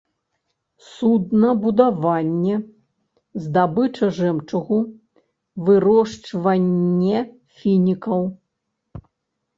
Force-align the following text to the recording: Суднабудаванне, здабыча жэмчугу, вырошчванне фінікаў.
Суднабудаванне, 0.91 2.55
здабыча 3.43 4.07
жэмчугу, 4.21 4.79
вырошчванне 5.69 7.19
фінікаў. 7.59 8.21